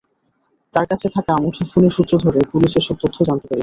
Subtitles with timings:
[0.73, 3.59] তাঁর কাছে থাকা মুঠোফোনের সূত্র ধরে পুলিশ এসব তথ্য জানতে পেরেছে।